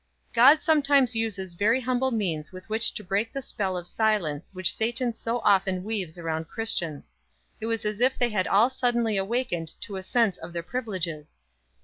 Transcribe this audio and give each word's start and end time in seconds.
God 0.33 0.63
sometimes 0.63 1.15
uses 1.15 1.53
very 1.53 1.79
humble 1.79 2.09
means 2.09 2.51
with 2.51 2.67
which 2.69 2.91
to 2.95 3.03
break 3.03 3.31
the 3.31 3.39
spell 3.39 3.77
of 3.77 3.85
silence 3.85 4.49
which 4.51 4.73
Satan 4.73 5.13
so 5.13 5.37
often 5.43 5.83
weaves 5.83 6.17
around 6.17 6.47
Christians; 6.47 7.13
it 7.59 7.67
was 7.67 7.85
as 7.85 8.01
if 8.01 8.17
they 8.17 8.29
had 8.29 8.47
all 8.47 8.71
suddenly 8.71 9.15
awakened 9.15 9.79
to 9.81 9.97
a 9.97 10.01
sense 10.01 10.39
of 10.39 10.53
their 10.53 10.63
privileges. 10.63 11.37